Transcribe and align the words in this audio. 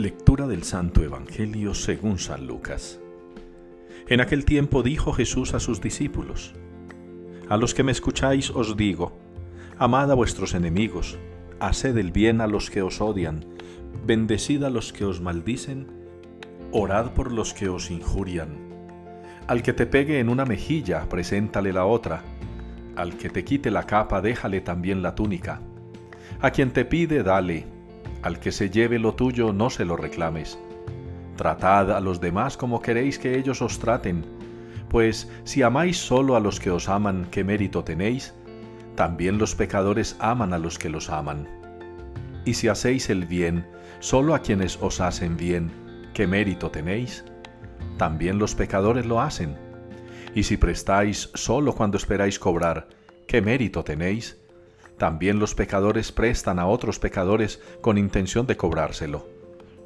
Lectura 0.00 0.46
del 0.46 0.62
Santo 0.62 1.04
Evangelio 1.04 1.74
según 1.74 2.18
San 2.18 2.46
Lucas. 2.46 2.98
En 4.08 4.22
aquel 4.22 4.46
tiempo 4.46 4.82
dijo 4.82 5.12
Jesús 5.12 5.52
a 5.52 5.60
sus 5.60 5.82
discípulos, 5.82 6.54
A 7.50 7.58
los 7.58 7.74
que 7.74 7.82
me 7.82 7.92
escucháis 7.92 8.48
os 8.48 8.78
digo, 8.78 9.18
amad 9.76 10.10
a 10.10 10.14
vuestros 10.14 10.54
enemigos, 10.54 11.18
haced 11.58 11.98
el 11.98 12.12
bien 12.12 12.40
a 12.40 12.46
los 12.46 12.70
que 12.70 12.80
os 12.80 13.02
odian, 13.02 13.44
bendecid 14.06 14.62
a 14.62 14.70
los 14.70 14.94
que 14.94 15.04
os 15.04 15.20
maldicen, 15.20 15.86
orad 16.72 17.12
por 17.12 17.30
los 17.30 17.52
que 17.52 17.68
os 17.68 17.90
injurian. 17.90 18.56
Al 19.48 19.62
que 19.62 19.74
te 19.74 19.84
pegue 19.84 20.18
en 20.18 20.30
una 20.30 20.46
mejilla, 20.46 21.10
preséntale 21.10 21.74
la 21.74 21.84
otra, 21.84 22.22
al 22.96 23.18
que 23.18 23.28
te 23.28 23.44
quite 23.44 23.70
la 23.70 23.84
capa, 23.84 24.22
déjale 24.22 24.62
también 24.62 25.02
la 25.02 25.14
túnica. 25.14 25.60
A 26.40 26.52
quien 26.52 26.70
te 26.70 26.86
pide, 26.86 27.22
dale, 27.22 27.66
al 28.22 28.38
que 28.40 28.52
se 28.52 28.70
lleve 28.70 28.98
lo 28.98 29.14
tuyo, 29.14 29.52
no 29.52 29.70
se 29.70 29.84
lo 29.84 29.96
reclames. 29.96 30.58
Tratad 31.36 31.92
a 31.92 32.00
los 32.00 32.20
demás 32.20 32.56
como 32.56 32.82
queréis 32.82 33.18
que 33.18 33.38
ellos 33.38 33.62
os 33.62 33.78
traten, 33.78 34.24
pues 34.90 35.30
si 35.44 35.62
amáis 35.62 35.96
solo 35.96 36.36
a 36.36 36.40
los 36.40 36.58
que 36.60 36.70
os 36.70 36.88
aman, 36.88 37.28
¿qué 37.30 37.44
mérito 37.44 37.84
tenéis? 37.84 38.34
También 38.96 39.38
los 39.38 39.54
pecadores 39.54 40.16
aman 40.18 40.52
a 40.52 40.58
los 40.58 40.78
que 40.78 40.90
los 40.90 41.08
aman. 41.08 41.48
Y 42.44 42.54
si 42.54 42.68
hacéis 42.68 43.08
el 43.08 43.24
bien 43.24 43.66
solo 44.00 44.34
a 44.34 44.40
quienes 44.40 44.78
os 44.82 45.00
hacen 45.00 45.36
bien, 45.36 45.70
¿qué 46.12 46.26
mérito 46.26 46.70
tenéis? 46.70 47.24
También 47.96 48.38
los 48.38 48.54
pecadores 48.54 49.06
lo 49.06 49.20
hacen. 49.20 49.56
Y 50.34 50.42
si 50.42 50.56
prestáis 50.56 51.30
solo 51.34 51.74
cuando 51.74 51.96
esperáis 51.96 52.38
cobrar, 52.38 52.88
¿qué 53.26 53.40
mérito 53.40 53.84
tenéis? 53.84 54.38
También 55.00 55.38
los 55.38 55.54
pecadores 55.54 56.12
prestan 56.12 56.58
a 56.58 56.66
otros 56.66 56.98
pecadores 56.98 57.58
con 57.80 57.96
intención 57.96 58.46
de 58.46 58.58
cobrárselo. 58.58 59.26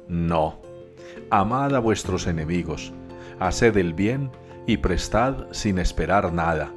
No. 0.09 0.61
Amad 1.29 1.73
a 1.73 1.79
vuestros 1.79 2.27
enemigos, 2.27 2.91
haced 3.39 3.77
el 3.77 3.93
bien 3.93 4.29
y 4.67 4.75
prestad 4.75 5.45
sin 5.51 5.79
esperar 5.79 6.33
nada. 6.33 6.73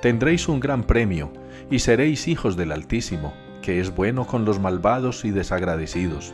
Tendréis 0.00 0.48
un 0.48 0.58
gran 0.58 0.84
premio 0.84 1.30
y 1.70 1.80
seréis 1.80 2.28
hijos 2.28 2.56
del 2.56 2.72
Altísimo, 2.72 3.34
que 3.60 3.78
es 3.78 3.94
bueno 3.94 4.26
con 4.26 4.46
los 4.46 4.58
malvados 4.58 5.26
y 5.26 5.30
desagradecidos. 5.30 6.32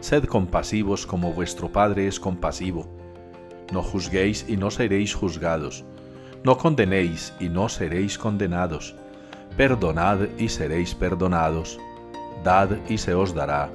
Sed 0.00 0.24
compasivos 0.24 1.06
como 1.06 1.34
vuestro 1.34 1.70
Padre 1.70 2.06
es 2.06 2.18
compasivo. 2.18 2.88
No 3.74 3.82
juzguéis 3.82 4.46
y 4.48 4.56
no 4.56 4.70
seréis 4.70 5.12
juzgados. 5.12 5.84
No 6.44 6.56
condenéis 6.56 7.34
y 7.40 7.50
no 7.50 7.68
seréis 7.68 8.16
condenados. 8.16 8.96
Perdonad 9.56 10.18
y 10.36 10.48
seréis 10.48 10.96
perdonados. 10.96 11.78
Dad 12.42 12.70
y 12.88 12.98
se 12.98 13.14
os 13.14 13.34
dará. 13.34 13.70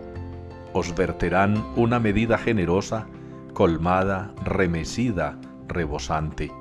Os 0.74 0.94
verterán 0.94 1.66
una 1.78 2.00
medida 2.00 2.38
generosa, 2.38 3.08
colmada, 3.54 4.34
remecida, 4.44 5.40
rebosante. 5.70 6.52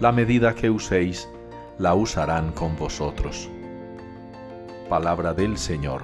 La 0.00 0.12
medida 0.12 0.54
que 0.54 0.68
uséis, 0.68 1.28
la 1.78 1.94
usarán 1.94 2.52
con 2.52 2.76
vosotros. 2.76 3.48
Palabra 4.90 5.32
del 5.32 5.56
Señor. 5.56 6.02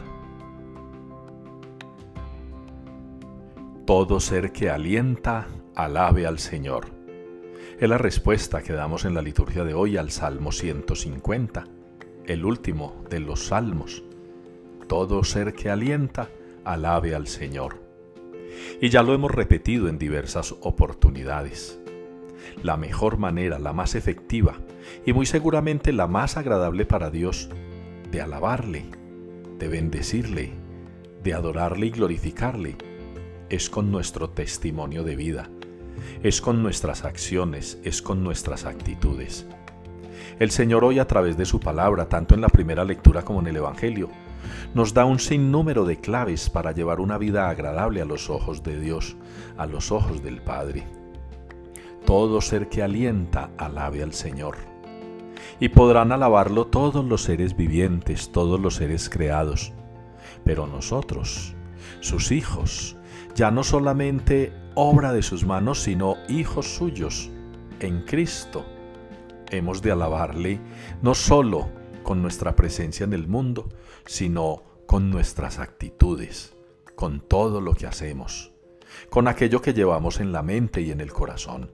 Todo 3.84 4.20
ser 4.20 4.52
que 4.52 4.70
alienta, 4.70 5.48
alabe 5.74 6.26
al 6.26 6.38
Señor. 6.38 6.86
Es 7.78 7.88
la 7.88 7.98
respuesta 7.98 8.62
que 8.62 8.72
damos 8.72 9.04
en 9.04 9.14
la 9.14 9.22
liturgia 9.22 9.64
de 9.64 9.74
hoy 9.74 9.98
al 9.98 10.10
Salmo 10.10 10.50
150, 10.50 11.64
el 12.26 12.44
último 12.44 13.04
de 13.10 13.20
los 13.20 13.46
salmos. 13.46 14.02
Todo 14.88 15.24
ser 15.24 15.54
que 15.54 15.70
alienta, 15.70 16.28
alabe 16.64 17.14
al 17.14 17.26
Señor. 17.26 17.80
Y 18.80 18.90
ya 18.90 19.02
lo 19.02 19.14
hemos 19.14 19.30
repetido 19.30 19.88
en 19.88 19.98
diversas 19.98 20.54
oportunidades. 20.60 21.78
La 22.62 22.76
mejor 22.76 23.18
manera, 23.18 23.58
la 23.58 23.72
más 23.72 23.94
efectiva 23.94 24.56
y 25.06 25.12
muy 25.12 25.26
seguramente 25.26 25.92
la 25.92 26.06
más 26.06 26.36
agradable 26.36 26.84
para 26.84 27.10
Dios 27.10 27.48
de 28.10 28.20
alabarle, 28.20 28.84
de 29.58 29.68
bendecirle, 29.68 30.52
de 31.22 31.34
adorarle 31.34 31.86
y 31.86 31.90
glorificarle, 31.90 32.76
es 33.48 33.70
con 33.70 33.90
nuestro 33.90 34.30
testimonio 34.30 35.04
de 35.04 35.16
vida, 35.16 35.50
es 36.22 36.40
con 36.40 36.62
nuestras 36.62 37.04
acciones, 37.04 37.78
es 37.84 38.02
con 38.02 38.22
nuestras 38.22 38.64
actitudes. 38.64 39.46
El 40.38 40.50
Señor 40.50 40.84
hoy 40.84 40.98
a 40.98 41.06
través 41.06 41.36
de 41.36 41.44
su 41.44 41.60
palabra, 41.60 42.08
tanto 42.08 42.34
en 42.34 42.40
la 42.40 42.48
primera 42.48 42.84
lectura 42.84 43.22
como 43.22 43.40
en 43.40 43.46
el 43.48 43.56
Evangelio, 43.56 44.08
nos 44.74 44.94
da 44.94 45.04
un 45.04 45.18
sinnúmero 45.18 45.84
de 45.84 45.98
claves 45.98 46.50
para 46.50 46.72
llevar 46.72 47.00
una 47.00 47.18
vida 47.18 47.48
agradable 47.48 48.00
a 48.00 48.04
los 48.04 48.30
ojos 48.30 48.62
de 48.62 48.80
Dios, 48.80 49.16
a 49.56 49.66
los 49.66 49.92
ojos 49.92 50.22
del 50.22 50.40
Padre. 50.40 50.84
Todo 52.04 52.40
ser 52.40 52.68
que 52.68 52.82
alienta, 52.82 53.50
alabe 53.58 54.02
al 54.02 54.12
Señor. 54.12 54.56
Y 55.60 55.68
podrán 55.68 56.10
alabarlo 56.12 56.66
todos 56.66 57.04
los 57.04 57.22
seres 57.22 57.56
vivientes, 57.56 58.32
todos 58.32 58.58
los 58.58 58.76
seres 58.76 59.08
creados. 59.08 59.72
Pero 60.44 60.66
nosotros, 60.66 61.54
sus 62.00 62.32
hijos, 62.32 62.96
ya 63.34 63.50
no 63.50 63.62
solamente 63.62 64.52
obra 64.74 65.12
de 65.12 65.22
sus 65.22 65.44
manos, 65.44 65.80
sino 65.80 66.16
hijos 66.28 66.74
suyos 66.74 67.30
en 67.80 68.02
Cristo. 68.02 68.64
Hemos 69.52 69.82
de 69.82 69.92
alabarle 69.92 70.60
no 71.02 71.14
solo 71.14 71.68
con 72.02 72.22
nuestra 72.22 72.56
presencia 72.56 73.04
en 73.04 73.12
el 73.12 73.28
mundo, 73.28 73.68
sino 74.06 74.62
con 74.86 75.10
nuestras 75.10 75.58
actitudes, 75.58 76.56
con 76.96 77.20
todo 77.20 77.60
lo 77.60 77.74
que 77.74 77.86
hacemos, 77.86 78.50
con 79.10 79.28
aquello 79.28 79.60
que 79.60 79.74
llevamos 79.74 80.20
en 80.20 80.32
la 80.32 80.42
mente 80.42 80.80
y 80.80 80.90
en 80.90 81.02
el 81.02 81.12
corazón, 81.12 81.70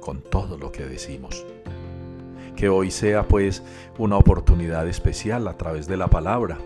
con 0.00 0.22
todo 0.22 0.56
lo 0.56 0.70
que 0.70 0.86
decimos. 0.86 1.44
Que 2.54 2.68
hoy 2.68 2.92
sea 2.92 3.26
pues 3.26 3.64
una 3.98 4.16
oportunidad 4.16 4.86
especial 4.86 5.48
a 5.48 5.56
través 5.56 5.88
de 5.88 5.96
la 5.96 6.06
palabra 6.06 6.58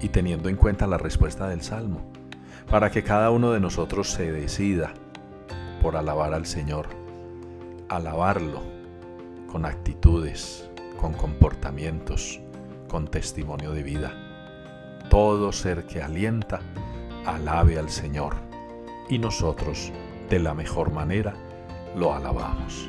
y 0.00 0.10
teniendo 0.10 0.48
en 0.48 0.54
cuenta 0.54 0.86
la 0.86 0.96
respuesta 0.96 1.48
del 1.48 1.62
Salmo 1.62 2.02
para 2.70 2.92
que 2.92 3.02
cada 3.02 3.30
uno 3.30 3.50
de 3.50 3.58
nosotros 3.58 4.10
se 4.12 4.30
decida 4.30 4.94
por 5.82 5.96
alabar 5.96 6.34
al 6.34 6.46
Señor, 6.46 6.86
alabarlo 7.88 8.81
con 9.52 9.66
actitudes, 9.66 10.66
con 10.98 11.12
comportamientos, 11.12 12.40
con 12.88 13.06
testimonio 13.06 13.72
de 13.72 13.82
vida. 13.82 14.14
Todo 15.10 15.52
ser 15.52 15.84
que 15.84 16.00
alienta, 16.00 16.60
alabe 17.26 17.78
al 17.78 17.90
Señor 17.90 18.34
y 19.10 19.18
nosotros, 19.18 19.92
de 20.30 20.38
la 20.38 20.54
mejor 20.54 20.90
manera, 20.90 21.34
lo 21.94 22.14
alabamos. 22.14 22.88